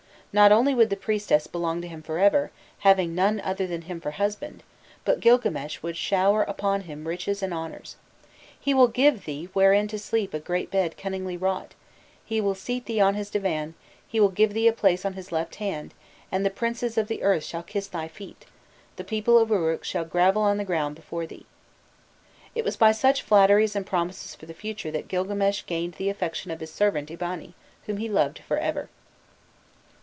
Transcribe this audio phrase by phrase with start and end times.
[0.33, 2.51] Not only would the priestess belong to him for ever,
[2.87, 4.63] having none other than him for husband,
[5.03, 7.97] but Gilgames would shower upon him riches and honours.
[8.57, 11.73] "He will give thee wherein to sleep a great bed cunningly wrought;
[12.23, 13.73] he will seat thee on his divan,
[14.07, 15.93] he will give thee a place on his left hand,
[16.31, 18.45] and the princes of the earth shall kiss thy feet,
[18.95, 21.45] the people of Uruk shall grovel on the ground before thee."
[22.55, 26.51] It was by such flatteries and promises for the future that Gilgames gained the affection
[26.51, 27.51] of his servant Eabani,
[27.85, 28.87] whom he loved for ever.